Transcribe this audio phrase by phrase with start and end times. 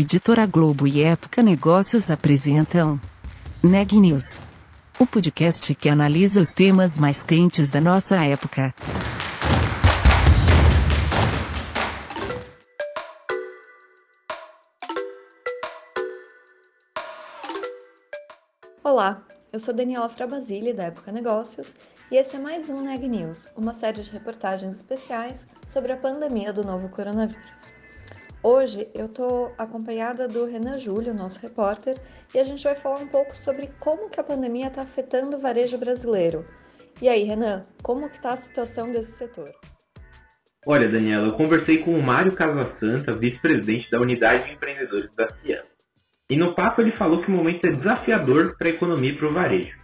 [0.00, 3.00] Editora Globo e Época Negócios apresentam
[3.60, 4.38] Neg News,
[4.96, 8.72] o podcast que analisa os temas mais quentes da nossa época.
[18.84, 21.74] Olá, eu sou Daniela Frabasile da Época Negócios
[22.08, 26.52] e esse é mais um Neg News, uma série de reportagens especiais sobre a pandemia
[26.52, 27.77] do novo coronavírus.
[28.42, 31.96] Hoje eu estou acompanhada do Renan Júlio, nosso repórter,
[32.32, 35.40] e a gente vai falar um pouco sobre como que a pandemia está afetando o
[35.40, 36.46] varejo brasileiro.
[37.02, 39.50] E aí, Renan, como que está a situação desse setor?
[40.64, 45.66] Olha, Daniela, eu conversei com o Mário Casasanta, vice-presidente da Unidade de Empreendedores da Cielo.
[46.30, 49.28] E no papo ele falou que o momento é desafiador para a economia e para
[49.28, 49.76] o varejo.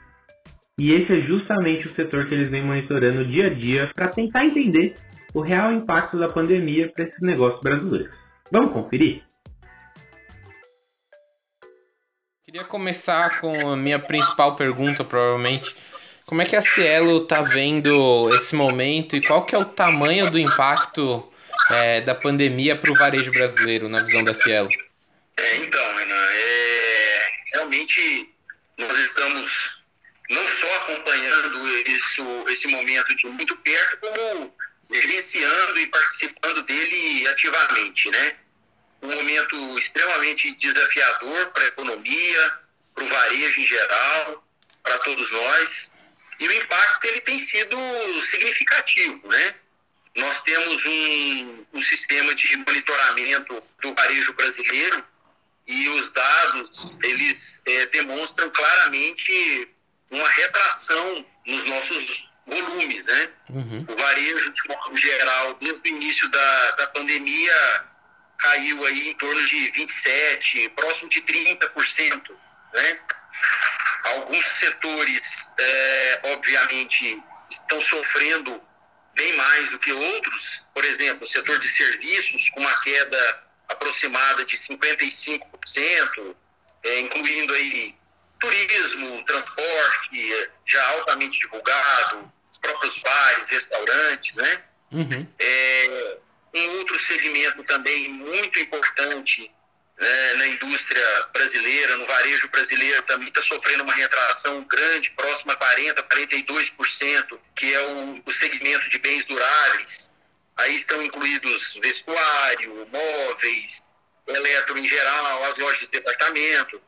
[0.79, 4.45] E esse é justamente o setor que eles vêm monitorando dia a dia para tentar
[4.45, 4.95] entender
[5.33, 8.24] o real impacto da pandemia para esses negócios brasileiros.
[8.55, 9.21] Vamos conferir?
[12.45, 15.75] Queria começar com a minha principal pergunta, provavelmente.
[16.25, 20.31] Como é que a Cielo está vendo esse momento e qual que é o tamanho
[20.31, 21.29] do impacto
[21.69, 24.69] é, da pandemia para o varejo brasileiro, na visão da Cielo?
[25.37, 28.33] É, então, Renan, é, realmente
[28.79, 29.83] nós estamos
[30.31, 34.55] não só acompanhando isso, esse momento de muito perto, como
[34.89, 38.44] vivenciando e participando dele ativamente, né?
[39.03, 42.59] Um momento extremamente desafiador para a economia,
[42.95, 44.47] para o varejo em geral,
[44.83, 46.03] para todos nós.
[46.41, 47.77] E o impacto ele tem sido
[48.23, 49.55] significativo, né?
[50.17, 55.05] Nós temos um, um sistema de monitoramento do varejo brasileiro
[55.67, 59.69] e os dados eles é, demonstram claramente
[60.11, 63.33] uma retração nos nossos volumes, né?
[63.51, 63.87] Uhum.
[63.89, 67.85] O varejo, de modo geral, desde o início da, da pandemia,
[68.45, 72.31] caiu aí em torno de 27%, próximo de 30%,
[72.75, 73.01] né?
[74.05, 75.23] Alguns setores,
[75.59, 78.63] é, obviamente, estão sofrendo
[79.15, 80.67] bem mais do que outros.
[80.75, 86.37] Por exemplo, o setor de serviços, com uma queda aproximada de 55%,
[86.85, 87.95] é, incluindo aí
[88.39, 94.63] turismo, transporte, já altamente divulgado, os próprios bares, restaurantes, né?
[94.93, 95.27] Uhum.
[95.39, 95.54] É,
[96.55, 99.51] um outro segmento também muito importante
[99.99, 105.57] né, na indústria brasileira, no varejo brasileiro, também está sofrendo uma retração grande, próxima a
[105.57, 110.19] 40%, 42%, que é o, o segmento de bens duráveis.
[110.57, 113.87] Aí estão incluídos vestuário, móveis,
[114.27, 116.81] eletro em geral, as lojas de departamento.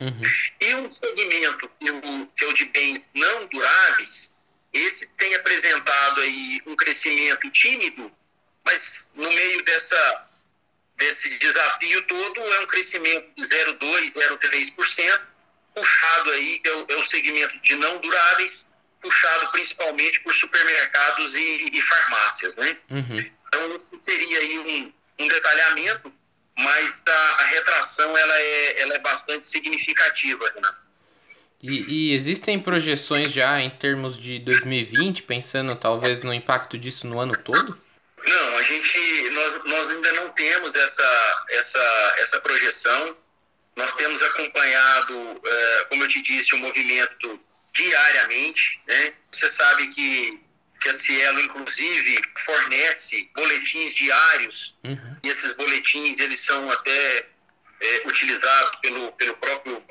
[0.00, 0.20] Uhum.
[0.60, 4.40] E um segmento que, o, que é o de bens não duráveis,
[4.72, 8.12] esse tem apresentado aí um crescimento tímido,
[8.64, 10.26] mas no meio dessa,
[10.96, 15.20] desse desafio todo é um crescimento de 0,2%, 0,3%,
[15.74, 21.70] puxado aí, é o, é o segmento de não duráveis, puxado principalmente por supermercados e,
[21.72, 22.76] e farmácias, né?
[22.90, 23.32] Uhum.
[23.48, 24.92] Então, esse seria aí um,
[25.24, 26.12] um detalhamento
[26.58, 30.82] mas a, a retração ela é, ela é bastante significativa, Renato.
[31.62, 37.20] E, e, existem projeções já em termos de 2020, pensando talvez no impacto disso no
[37.20, 37.80] ano todo?
[38.26, 43.16] Não, a gente, nós, nós ainda não temos essa, essa, essa projeção.
[43.76, 47.40] Nós temos acompanhado, é, como eu te disse, o movimento
[47.72, 48.80] diariamente.
[48.86, 49.14] Né?
[49.30, 50.40] Você sabe que
[50.82, 55.16] que a Cielo, inclusive, fornece boletins diários, uhum.
[55.22, 57.26] e esses boletins eles são até
[57.80, 59.82] é, utilizados pelo, pelo próprio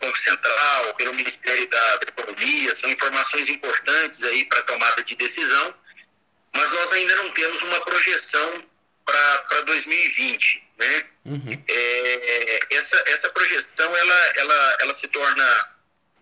[0.00, 5.74] Banco Central, pelo Ministério da, da Economia, são informações importantes aí para tomada de decisão,
[6.54, 8.64] mas nós ainda não temos uma projeção
[9.04, 11.04] para 2020, né?
[11.24, 11.64] Uhum.
[11.68, 15.68] É, essa, essa projeção, ela, ela, ela se torna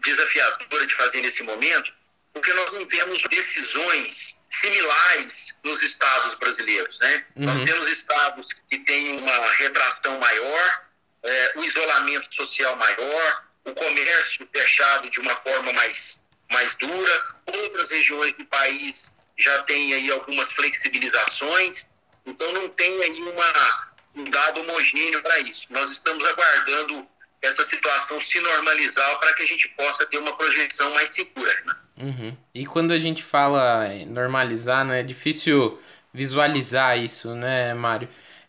[0.00, 1.93] desafiadora de fazer nesse momento,
[2.33, 6.98] porque nós não temos decisões similares nos estados brasileiros.
[7.01, 7.25] Né?
[7.36, 7.45] Uhum.
[7.47, 10.83] Nós temos estados que têm uma retração maior,
[11.22, 16.21] é, o isolamento social maior, o comércio fechado de uma forma mais,
[16.51, 19.17] mais dura, outras regiões do país
[19.48, 21.89] já têm aí algumas flexibilizações,
[22.27, 25.65] então não tem aí uma, um dado homogêneo para isso.
[25.71, 27.06] Nós estamos aguardando
[27.41, 31.53] essa situação se normalizar para que a gente possa ter uma projeção mais segura.
[31.65, 31.74] Né?
[31.98, 32.36] Uhum.
[32.54, 35.80] E quando a gente fala normalizar, né, é difícil
[36.12, 38.09] visualizar isso, né, Mário?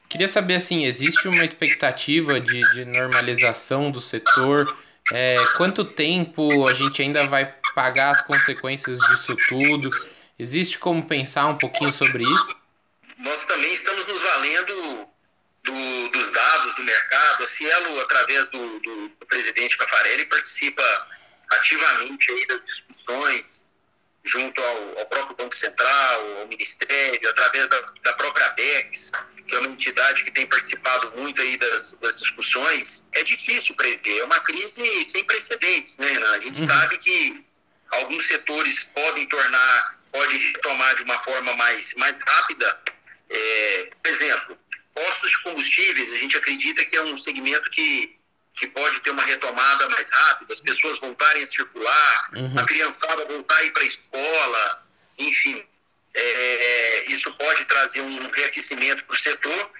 [0.09, 4.75] Queria saber, assim, existe uma expectativa de, de normalização do setor?
[5.11, 9.91] É, quanto tempo a gente ainda vai pagar as consequências disso tudo?
[10.39, 12.55] Existe como pensar um pouquinho sobre isso?
[13.17, 15.09] Nós também estamos nos valendo
[15.63, 17.43] do, dos dados do mercado.
[17.43, 21.07] A Cielo, através do, do, do presidente Cafarelli, participa
[21.49, 23.69] ativamente aí das discussões
[24.23, 29.11] junto ao, ao, próprio Banco Central, ao Ministério, através da, da própria ABEX,
[29.47, 34.19] que é uma entidade que tem participado muito aí das, das discussões, é difícil prever.
[34.19, 36.11] É uma crise sem precedentes, né?
[36.35, 36.67] A gente uhum.
[36.67, 37.45] sabe que
[37.91, 42.79] alguns setores podem tornar, pode retomar de uma forma mais, mais rápida.
[43.29, 44.59] É, por exemplo,
[44.93, 48.17] postos de combustíveis, a gente acredita que é um segmento que,
[48.55, 52.55] que pode ter uma retomada mais rápida, as pessoas voltarem a circular, uhum.
[52.57, 55.63] a criançada voltar a ir para a escola, enfim.
[56.13, 59.71] É, isso pode trazer um reaquecimento para o setor,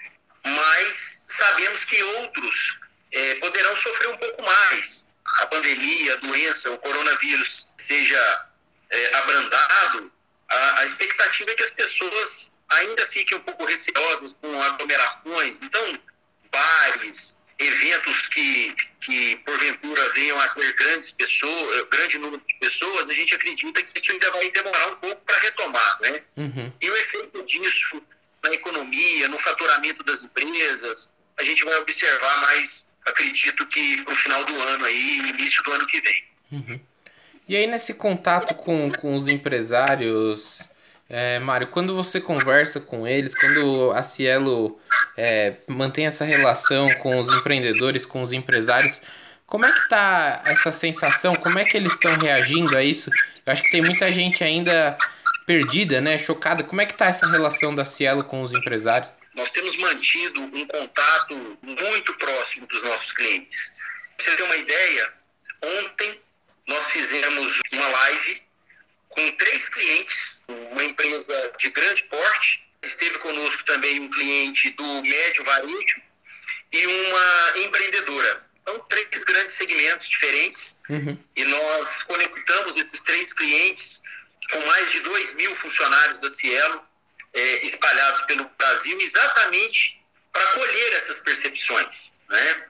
[0.46, 0.96] mas
[1.38, 2.80] sabemos que outros
[3.12, 5.14] é, poderão sofrer um pouco mais.
[5.40, 8.46] A pandemia, a doença, o coronavírus seja
[8.90, 10.12] é, abrandado,
[10.50, 15.62] a, a expectativa é que as pessoas ainda fiquem um pouco receosas com aglomerações.
[15.63, 16.00] Então,
[16.51, 23.10] bares, eventos que, que porventura venham a ter grandes pessoas, eh, grande número de pessoas,
[23.10, 26.24] a gente acredita que isso ainda vai demorar um pouco para retomar, né?
[26.38, 26.74] Uhum.
[26.80, 28.01] E o efeito disso
[28.44, 34.44] na economia, no faturamento das empresas, a gente vai observar mais, acredito que no final
[34.46, 36.24] do ano aí, início do ano que vem.
[36.51, 36.80] Uhum.
[37.50, 40.69] E aí nesse contato com, com os empresários,
[41.10, 44.80] é, Mário, quando você conversa com eles, quando a Cielo
[45.18, 49.01] é, mantém essa relação com os empreendedores, com os empresários,
[49.48, 51.34] como é que tá essa sensação?
[51.34, 53.10] Como é que eles estão reagindo a isso?
[53.44, 54.96] Eu acho que tem muita gente ainda
[55.48, 56.19] perdida, né?
[56.19, 56.63] Chocada.
[56.63, 59.12] Como é que tá essa relação da Cielo com os empresários?
[59.34, 63.80] Nós temos mantido um contato muito próximo dos nossos clientes.
[64.16, 65.13] Pra você ter uma ideia,
[65.63, 66.29] ontem
[66.69, 68.42] nós fizemos uma live
[69.10, 75.44] com três clientes, uma empresa de grande porte, esteve conosco também um cliente do médio
[75.44, 76.01] varejo
[76.71, 78.45] e uma empreendedora.
[78.62, 81.18] Então, três grandes segmentos diferentes uhum.
[81.36, 84.00] e nós conectamos esses três clientes
[84.51, 86.83] com mais de 2 mil funcionários da Cielo
[87.33, 90.00] é, espalhados pelo Brasil exatamente
[90.31, 92.65] para colher essas percepções, né?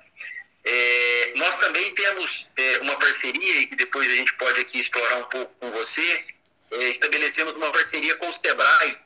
[0.64, 5.18] É, nós também temos é, uma parceria, e que depois a gente pode aqui explorar
[5.18, 6.26] um pouco com você,
[6.72, 8.98] é, estabelecemos uma parceria com o SEBRAE.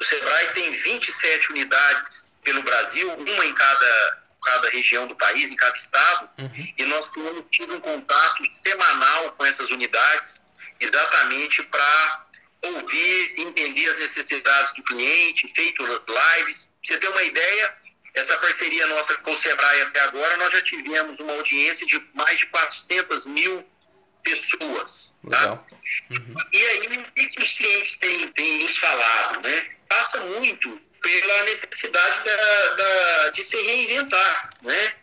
[0.00, 5.56] O SEBRAE tem 27 unidades pelo Brasil, uma em cada, cada região do país, em
[5.56, 6.74] cada estado, uhum.
[6.78, 12.26] e nós temos tido um contato semanal com essas unidades, exatamente para
[12.62, 16.68] ouvir, entender as necessidades do cliente, feito lives.
[16.86, 17.76] Pra você ter uma ideia,
[18.16, 22.38] essa parceria nossa com o Sebrae até agora, nós já tivemos uma audiência de mais
[22.38, 23.64] de 400 mil
[24.24, 25.20] pessoas.
[25.30, 25.52] Tá?
[26.10, 26.34] Uhum.
[26.52, 29.42] E aí, o que os clientes têm, têm nos falado?
[29.42, 29.70] Né?
[29.86, 34.50] Passa muito pela necessidade da, da, de se reinventar.
[34.62, 34.94] Né?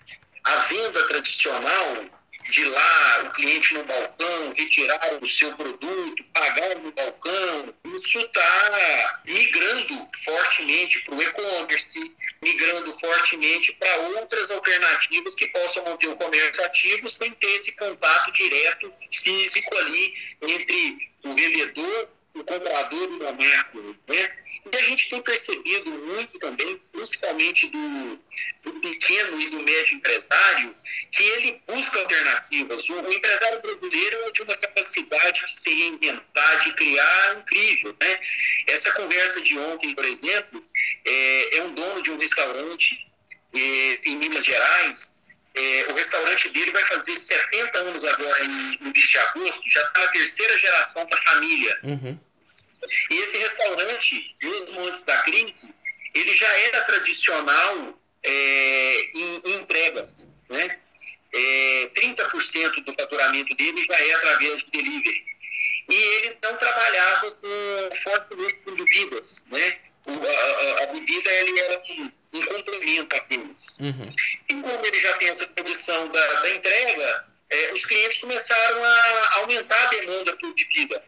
[0.43, 2.05] A venda tradicional
[2.49, 9.21] de lá, o cliente no balcão, retirar o seu produto, pagar no balcão, isso está
[9.25, 16.63] migrando fortemente para o e-commerce, migrando fortemente para outras alternativas que possam manter o comércio
[16.65, 23.99] ativo sem ter esse contato direto físico ali entre o vendedor o comprador do momento.
[24.07, 24.35] Né?
[24.71, 28.19] E a gente tem percebido muito também, principalmente do,
[28.63, 30.75] do pequeno e do médio empresário,
[31.11, 32.89] que ele busca alternativas.
[32.89, 37.95] O, o, empresário brasileiro é de uma capacidade de se reinventar, de criar incrível.
[38.01, 38.19] Né?
[38.67, 40.65] Essa conversa de ontem, por exemplo,
[41.05, 43.11] é, é um dono de um restaurante
[43.53, 45.13] é, em Minas Gerais,
[45.55, 49.83] é, o restaurante dele vai fazer 70 anos agora em, no mês de agosto, já
[49.83, 51.79] está na terceira geração da família.
[51.83, 52.19] Uhum.
[53.11, 55.73] E esse restaurante, mesmo antes da crise,
[56.13, 60.41] ele já era tradicional é, em, em, entregas.
[60.49, 60.79] Né?
[61.33, 65.25] É, 30% do faturamento dele já é através de delivery.
[65.89, 69.43] E ele não trabalhava com fortemente com bebidas.
[69.49, 69.79] Né?
[70.05, 73.65] O, a, a, bebida ele era um, um complemento apenas.
[73.79, 74.15] Uhum.
[74.49, 79.39] E como ele já tem essa tradição da, da entrega, é, os clientes começaram a
[79.39, 81.03] aumentar a demanda por bebida.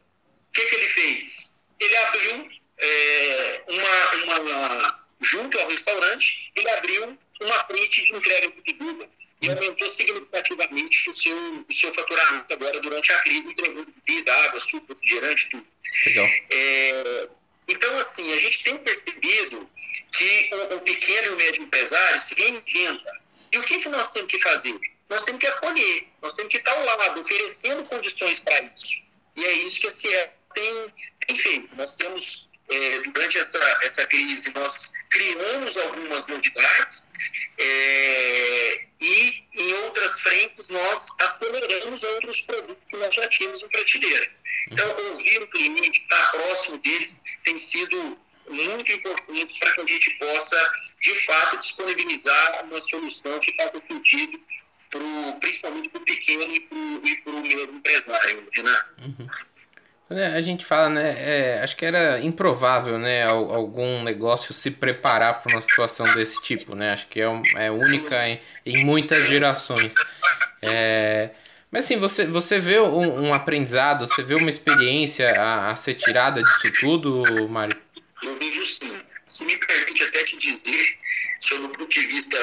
[0.50, 1.45] O que, que ele fez?
[1.80, 8.74] Ele abriu é, uma, uma, junto ao restaurante, ele abriu uma frente de entrega de
[8.74, 9.10] bebida
[9.42, 14.60] e aumentou significativamente o seu, o seu faturamento agora durante a crise, entregando bebida, água,
[14.60, 15.68] suco, refrigerante, tudo.
[16.06, 16.26] Legal.
[16.52, 17.30] É,
[17.68, 19.70] então, assim, a gente tem percebido
[20.12, 23.22] que o, o pequeno e o médio empresário se reinventa.
[23.52, 24.78] E o que, que nós temos que fazer?
[25.10, 29.06] Nós temos que acolher, nós temos que estar ao lado, oferecendo condições para isso.
[29.36, 31.70] E é isso que a CIE tem.
[31.78, 37.06] Nós temos, é, durante essa, essa crise, nós criamos algumas novidades,
[37.58, 44.28] É, e em outras frentes nós aceleramos outros produtos que nós já tínhamos em prateleira.
[44.72, 48.20] Então, ouvir o cliente, estar próximo deles, tem sido
[48.50, 54.40] muito importante para que a gente possa, de fato, disponibilizar uma solução que faça sentido,
[54.92, 58.86] pro, principalmente para o pequeno e para o meu empresário, Renan.
[59.00, 59.28] Uhum.
[60.08, 61.16] A gente fala, né?
[61.18, 63.24] É, acho que era improvável, né?
[63.24, 66.92] Algum negócio se preparar para uma situação desse tipo, né?
[66.92, 69.96] Acho que é, é única em, em muitas gerações.
[70.62, 71.32] É,
[71.72, 75.96] mas assim, você, você vê um, um, aprendizado, você vê uma experiência a, a ser
[75.96, 77.76] tirada disso tudo, Mário?
[78.22, 79.02] Eu vejo sim.
[79.26, 80.98] Se me permite até te dizer,
[81.42, 82.38] sobre o ponto de vista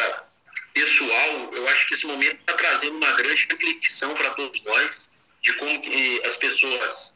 [0.75, 5.53] pessoal, eu acho que esse momento está trazendo uma grande reflexão para todos nós de
[5.55, 5.81] como
[6.27, 7.12] as pessoas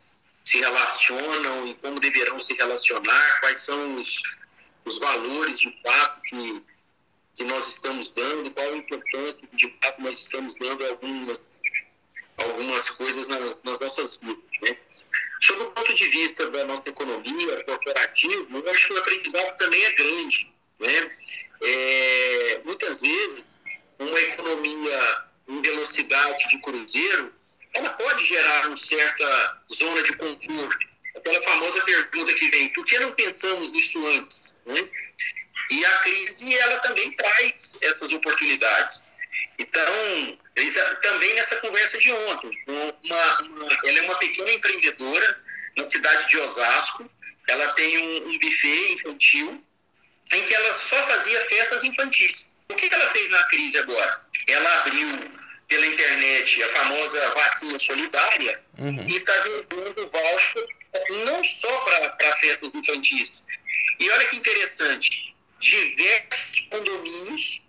[0.46, 4.22] se relacionam e como deverão se relacionar, quais são os,
[4.84, 6.64] os valores de fato que,
[7.34, 11.60] que nós estamos dando, qual a importância que de fato nós estamos dando algumas,
[12.36, 14.38] algumas coisas nas, nas nossas vidas.
[14.62, 14.76] Né?
[15.40, 19.84] Sob o ponto de vista da nossa economia corporativa, eu acho que o aprendizado também
[19.84, 20.54] é grande.
[20.78, 21.16] Né?
[21.60, 23.60] É, muitas vezes,
[23.98, 27.34] uma economia em velocidade de cruzeiro
[27.76, 30.78] ela pode gerar uma certa zona de conforto.
[31.16, 34.62] Aquela famosa pergunta que vem, por que não pensamos nisso antes?
[34.66, 34.88] Né?
[35.70, 39.02] E a crise, ela também traz essas oportunidades.
[39.58, 40.38] Então,
[41.02, 45.42] também nessa conversa de ontem, uma, uma, ela é uma pequena empreendedora
[45.76, 47.10] na cidade de Osasco,
[47.48, 49.64] ela tem um, um buffet infantil
[50.32, 52.66] em que ela só fazia festas infantis.
[52.70, 54.20] O que ela fez na crise agora?
[54.48, 55.35] Ela abriu
[55.68, 59.06] pela internet a famosa vacina solidária uhum.
[59.08, 60.66] e está vendendo voucher
[61.24, 63.30] não só para festas infantis.
[63.98, 67.62] E olha que interessante, diversos condomínios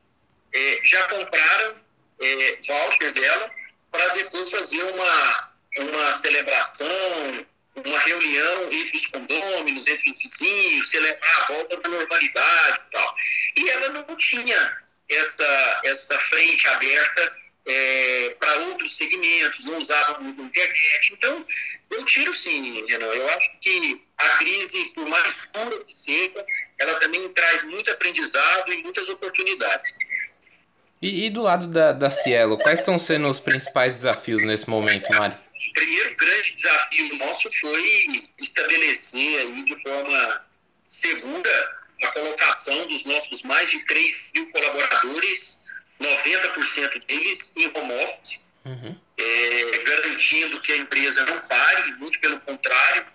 [0.54, 1.76] é, já compraram
[2.22, 3.52] é, voucher dela
[3.92, 5.50] para depois fazer uma,
[5.80, 12.82] uma celebração, uma reunião entre os condôminos, entre os vizinhos, celebrar a volta da normalidade
[12.88, 13.16] e tal.
[13.58, 14.78] E ela não tinha
[15.10, 17.36] essa, essa frente aberta
[17.68, 21.14] é, para outros segmentos, não usavam muito a internet.
[21.14, 21.46] Então,
[21.92, 23.06] eu tiro sim, Renan.
[23.08, 26.46] Eu acho que a crise, por mais dura que seja,
[26.80, 29.94] ela também traz muito aprendizado e muitas oportunidades.
[31.02, 35.08] E, e do lado da, da Cielo, quais estão sendo os principais desafios nesse momento,
[35.14, 35.38] Mário?
[35.70, 40.46] O primeiro grande desafio nosso foi estabelecer aí de forma
[40.86, 45.57] segura a colocação dos nossos mais de 3 mil colaboradores
[46.00, 49.00] 90% deles em home office, uhum.
[49.18, 53.06] é, garantindo que a empresa não pare, muito pelo contrário,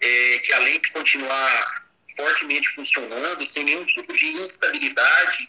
[0.00, 5.48] é, que além de continuar fortemente funcionando, sem nenhum tipo de instabilidade,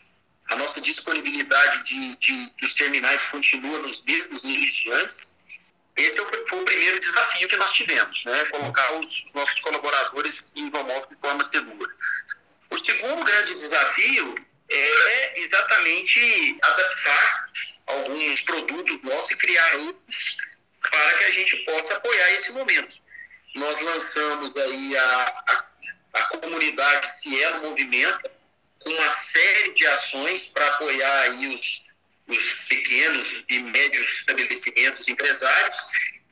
[0.50, 5.30] a nossa disponibilidade de, de dos terminais continua nos mesmos níveis de antes.
[5.96, 8.46] Esse foi o primeiro desafio que nós tivemos, né?
[8.46, 11.94] colocar os nossos colaboradores em home office de forma segura.
[12.70, 14.36] O segundo grande desafio
[14.72, 17.46] é exatamente adaptar
[17.88, 22.96] alguns produtos nossos e criar outros para que a gente possa apoiar esse momento.
[23.56, 25.66] Nós lançamos aí a, a,
[26.14, 28.30] a comunidade Cielo Movimento
[28.80, 31.94] com uma série de ações para apoiar aí os,
[32.28, 35.78] os pequenos e médios estabelecimentos empresários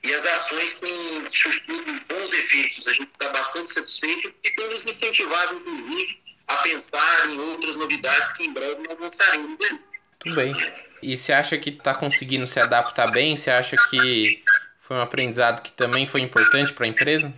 [0.03, 2.87] e as ações têm surtido bons efeitos.
[2.87, 8.33] A gente está bastante satisfeito e tem nos incentivado, inclusive, a pensar em outras novidades
[8.33, 9.57] que em breve nós lançaremos.
[10.19, 10.55] Tudo bem.
[11.01, 13.35] E você acha que está conseguindo se adaptar bem?
[13.35, 14.43] Você acha que
[14.81, 17.33] foi um aprendizado que também foi importante para a empresa?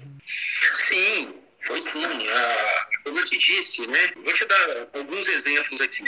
[0.73, 2.03] Sim, foi sim.
[2.03, 4.11] Ah, como eu te disse, né?
[4.23, 6.03] Vou te dar alguns exemplos aqui.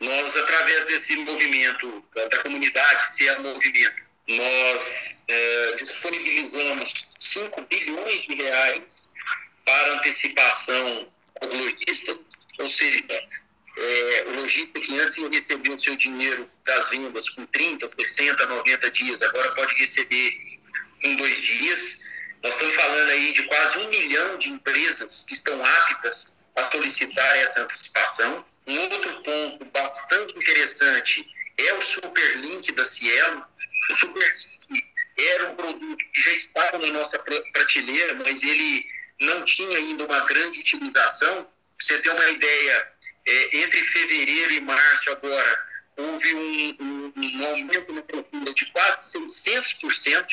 [0.00, 8.22] Nós, através desse movimento da, da comunidade, se é movimento, nós é, disponibilizamos 5 bilhões
[8.22, 9.10] de reais
[9.64, 11.08] para antecipação
[11.40, 12.20] aos lojistas,
[12.58, 13.02] ou seja,
[13.76, 18.90] é, o lojista que antes recebia o seu dinheiro das vendas com 30, 60, 90
[18.90, 20.38] dias, agora pode receber
[21.02, 21.96] em dois dias.
[22.42, 27.36] Nós estamos falando aí de quase um milhão de empresas que estão aptas a solicitar
[27.36, 28.44] essa antecipação.
[28.66, 31.26] Um outro ponto bastante interessante
[31.58, 33.44] é o Superlink da Cielo.
[33.90, 34.44] O Superlink
[35.16, 37.18] era um produto que já estava na nossa
[37.52, 38.86] prateleira, mas ele
[39.24, 41.44] não tinha ainda uma grande utilização.
[41.44, 42.92] Pra você ter uma ideia,
[43.26, 45.66] é, entre fevereiro e março agora,
[45.96, 50.26] houve um, um, um aumento na procura de quase 600%.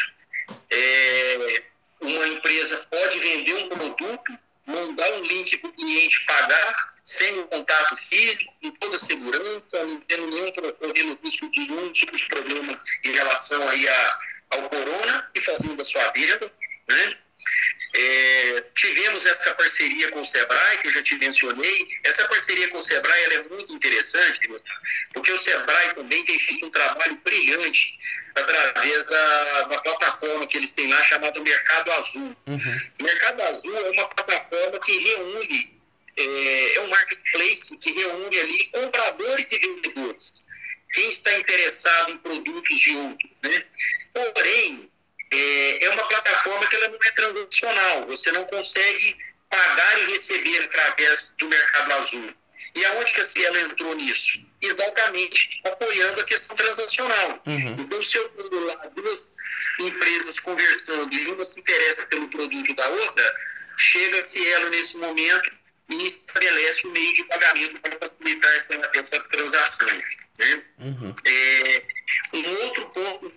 [0.70, 1.64] É,
[2.02, 7.48] uma empresa pode vender um produto mandar um link para o cliente pagar, sem o
[7.48, 12.26] contato físico, com toda a segurança, não tendo nenhum correndo risco de nenhum tipo de
[12.28, 14.20] problema em relação aí a,
[14.52, 16.52] ao corona e fazendo a sua venda,
[16.90, 17.18] né?
[17.94, 21.88] É, tivemos essa parceria com o Sebrae, que eu já te mencionei.
[22.06, 24.40] Essa parceria com o Sebrae é muito interessante,
[25.14, 28.00] porque o Sebrae também tem feito um trabalho brilhante
[28.36, 32.36] através da, da plataforma que eles têm lá chamada Mercado Azul.
[32.48, 32.82] Uhum.
[33.02, 35.82] Mercado Azul é uma plataforma que reúne,
[36.16, 40.42] é, é um marketplace que reúne ali compradores e vendedores.
[40.94, 43.30] Quem está interessado em produtos de outro.
[43.44, 43.66] Né?
[44.14, 44.91] Porém,
[45.32, 48.06] é, é uma plataforma que ela não é transacional.
[48.08, 49.18] Você não consegue
[49.50, 52.36] pagar e receber através do mercado azul.
[52.74, 54.46] E aonde que a Cielo entrou nisso?
[54.62, 57.42] Exatamente apoiando a questão transacional.
[57.46, 57.76] Uhum.
[57.80, 59.32] Então, se eu tenho lá duas
[59.80, 63.36] empresas conversando e uma se interessa pelo produto da outra,
[63.78, 65.52] chega a Cielo nesse momento
[65.90, 70.06] e estabelece o um meio de pagamento para facilitar essa, essas transações.
[70.40, 70.64] Né?
[70.80, 71.14] Uhum.
[71.26, 71.84] É,
[72.34, 73.31] um outro ponto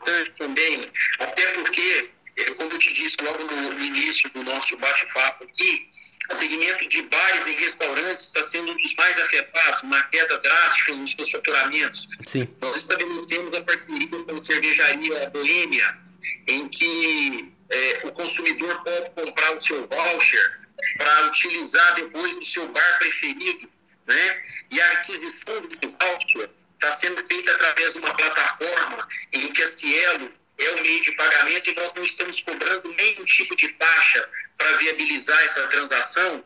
[0.00, 5.44] importante também, até porque, é, como eu te disse logo no início do nosso bate-papo
[5.44, 5.88] aqui,
[6.30, 10.94] o segmento de bares e restaurantes está sendo um dos mais afetados, uma queda drástica
[10.94, 12.08] nos seus faturamentos.
[12.26, 12.48] Sim.
[12.60, 15.98] Nós estabelecemos a parceria com a cervejaria Boêmia,
[16.46, 20.60] em que é, o consumidor pode comprar o seu voucher
[20.96, 23.68] para utilizar depois no seu bar preferido,
[24.06, 24.42] né?
[24.70, 26.50] E a aquisição desse voucher
[26.80, 31.12] está sendo feita através de uma plataforma em que a Cielo é o meio de
[31.12, 36.44] pagamento e nós não estamos cobrando nenhum tipo de taxa para viabilizar essa transação.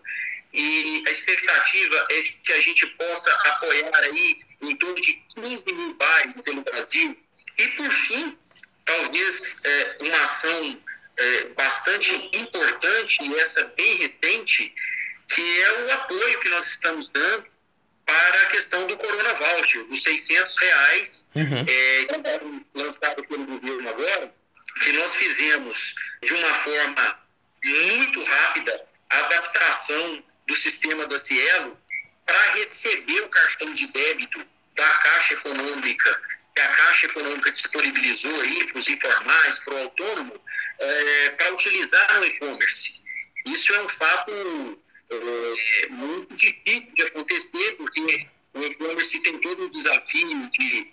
[0.53, 5.95] E a expectativa é que a gente possa apoiar aí em torno de 15 mil
[5.95, 7.17] bares pelo Brasil.
[7.59, 8.37] E, por fim,
[8.85, 10.83] talvez é, uma ação
[11.17, 14.75] é, bastante importante, e essa bem recente,
[15.29, 17.54] que é o apoio que nós estamos dando
[18.07, 21.67] para a questão do Corona Voucher, dos 600 reais, uhum.
[21.67, 24.35] é, lançado pelo governo agora,
[24.83, 27.19] que nós fizemos de uma forma
[27.65, 31.79] muito rápida a adaptação do sistema da Cielo
[32.27, 36.23] para receber o cartão de débito da Caixa Econômica,
[36.55, 40.41] que a Caixa Econômica disponibilizou aí para os informais, para o autônomo,
[40.79, 43.05] é, para utilizar no e-commerce.
[43.47, 49.71] Isso é um fato é, muito difícil de acontecer, porque o e-commerce tem todo o
[49.71, 50.91] desafio de,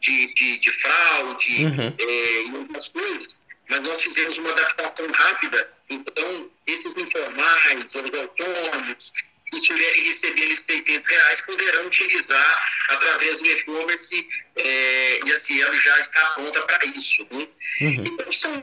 [0.00, 1.94] de, de, de fraude uhum.
[1.98, 9.12] é, e outras coisas, mas nós fizemos uma adaptação rápida, então esses informais, os autônomos,
[9.50, 15.74] que estiverem recebendo esses 600 reais poderão utilizar através do e-commerce é, e a Cielo
[15.74, 17.22] já está pronta para isso.
[17.30, 17.48] Né?
[17.82, 18.04] Uhum.
[18.06, 18.60] Então são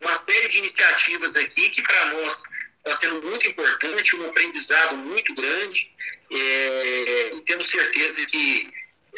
[0.00, 2.42] uma série de iniciativas aqui que para nós
[2.90, 5.92] está sendo muito importante, um aprendizado muito grande
[6.30, 8.70] é, e temos certeza de que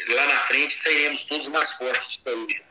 [0.09, 2.61] lá na frente sairemos todos mais fortes também.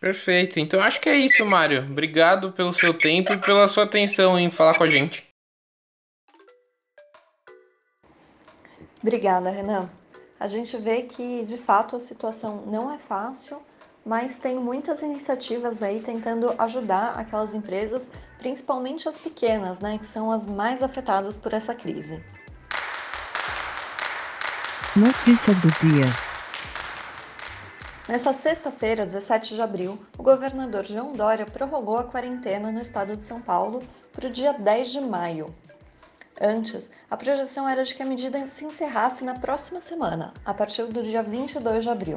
[0.00, 0.58] Perfeito.
[0.58, 1.82] Então acho que é isso, Mário.
[1.82, 5.28] Obrigado pelo seu tempo e pela sua atenção em falar com a gente.
[9.02, 9.90] Obrigada, Renan.
[10.38, 13.62] A gente vê que de fato a situação não é fácil,
[14.04, 20.30] mas tem muitas iniciativas aí tentando ajudar aquelas empresas, principalmente as pequenas, né, que são
[20.30, 22.22] as mais afetadas por essa crise.
[24.96, 26.06] Notícias do dia.
[28.08, 33.24] Nessa sexta-feira, 17 de abril, o governador João Dória prorrogou a quarentena no estado de
[33.24, 33.80] São Paulo
[34.12, 35.54] para o dia 10 de maio.
[36.40, 40.86] Antes, a projeção era de que a medida se encerrasse na próxima semana, a partir
[40.86, 42.16] do dia 22 de abril.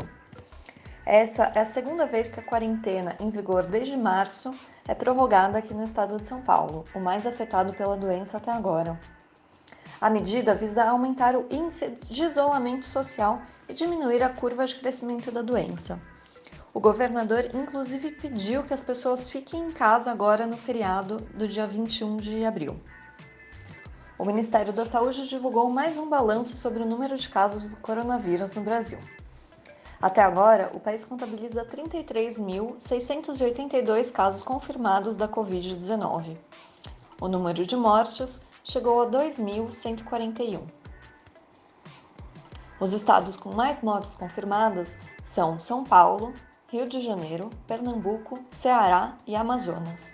[1.06, 4.54] Essa é a segunda vez que a quarentena, em vigor desde março,
[4.88, 8.98] é prorrogada aqui no estado de São Paulo, o mais afetado pela doença até agora.
[10.00, 15.30] A medida visa aumentar o índice de isolamento social e diminuir a curva de crescimento
[15.30, 16.00] da doença.
[16.74, 21.68] O governador, inclusive, pediu que as pessoas fiquem em casa agora no feriado do dia
[21.68, 22.80] 21 de abril.
[24.18, 28.54] O Ministério da Saúde divulgou mais um balanço sobre o número de casos do coronavírus
[28.56, 29.00] no Brasil.
[30.04, 36.36] Até agora, o país contabiliza 33.682 casos confirmados da Covid-19.
[37.22, 40.60] O número de mortes chegou a 2.141.
[42.82, 46.34] Os estados com mais mortes confirmadas são São Paulo,
[46.68, 50.14] Rio de Janeiro, Pernambuco, Ceará e Amazonas.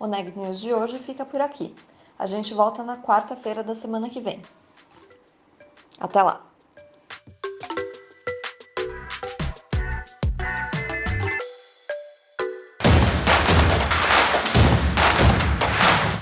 [0.00, 1.76] O Neg News de hoje fica por aqui.
[2.18, 4.40] A gente volta na quarta-feira da semana que vem.
[6.00, 6.47] Até lá!